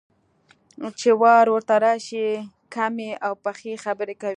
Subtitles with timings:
[0.99, 2.27] چې وار ورته راشي،
[2.75, 4.29] کمې او پخې خبرې کوي.